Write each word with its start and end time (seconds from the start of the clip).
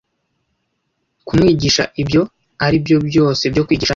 kumwigisha 1.27 1.83
ibyo 2.01 2.21
aribyo 2.65 2.97
byose 3.09 3.43
byo 3.53 3.63
kwigisha, 3.65 3.89